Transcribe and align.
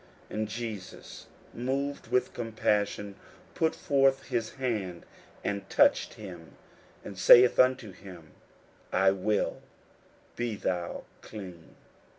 41:001:041 0.31 0.37
And 0.39 0.47
Jesus, 0.49 1.25
moved 1.53 2.07
with 2.07 2.33
compassion, 2.33 3.13
put 3.53 3.75
forth 3.75 4.23
his 4.29 4.53
hand, 4.53 5.05
and 5.43 5.69
touched 5.69 6.15
him, 6.15 6.55
and 7.05 7.19
saith 7.19 7.59
unto 7.59 7.91
him, 7.91 8.31
I 8.91 9.11
will; 9.11 9.61
be 10.35 10.55
thou 10.55 11.03
clean. 11.21 11.75